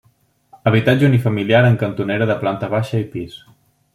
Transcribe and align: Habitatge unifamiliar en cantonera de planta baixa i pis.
Habitatge 0.69 1.05
unifamiliar 1.09 1.59
en 1.67 1.77
cantonera 1.85 2.27
de 2.31 2.39
planta 2.45 2.73
baixa 2.75 3.05
i 3.05 3.09
pis. 3.15 3.37